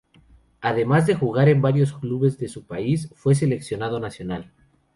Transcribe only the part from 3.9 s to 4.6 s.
nacional.